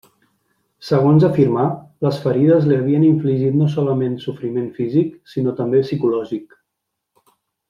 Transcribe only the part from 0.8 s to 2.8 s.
Segons afirmà, les ferides li